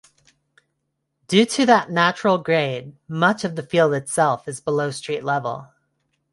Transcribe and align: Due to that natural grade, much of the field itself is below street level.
Due 1.27 1.45
to 1.45 1.63
that 1.67 1.91
natural 1.91 2.39
grade, 2.39 2.95
much 3.07 3.43
of 3.43 3.55
the 3.55 3.61
field 3.61 3.93
itself 3.93 4.47
is 4.47 4.59
below 4.59 4.89
street 4.89 5.23
level. 5.23 5.67